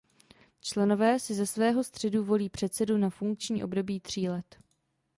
Členové 0.61 1.19
si 1.19 1.33
ze 1.33 1.47
svého 1.47 1.83
středu 1.83 2.23
volí 2.23 2.49
předsedu 2.49 2.97
na 2.97 3.09
funkční 3.09 3.63
období 3.63 3.99
tří 3.99 4.29
let. 4.29 4.57